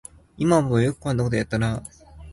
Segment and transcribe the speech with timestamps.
[0.39, 1.83] いま思えばよくこんなことやってたよなあ